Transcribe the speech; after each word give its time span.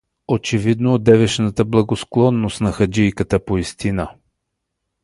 Очевидно 0.27 0.93
одевешната 0.95 1.65
благосклонност 1.65 2.61
на 2.61 2.71
ханджийката 2.71 3.45
поизстина. 3.45 4.11